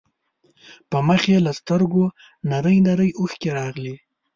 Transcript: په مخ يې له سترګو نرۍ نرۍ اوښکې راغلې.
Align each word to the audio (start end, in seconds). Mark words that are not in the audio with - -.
په 0.89 0.97
مخ 1.07 1.21
يې 1.31 1.39
له 1.45 1.51
سترګو 1.59 2.03
نرۍ 2.51 2.77
نرۍ 2.87 3.09
اوښکې 3.19 3.49
راغلې. 3.59 3.95